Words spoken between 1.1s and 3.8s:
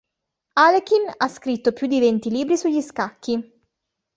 ha scritto più di venti libri sugli scacchi.